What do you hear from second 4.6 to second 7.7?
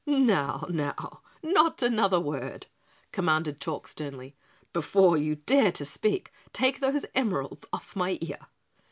"Before you dare to speak, take those emeralds